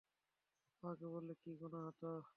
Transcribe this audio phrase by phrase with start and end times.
[0.83, 2.01] আমাকে বললে কি গুনাহ হত?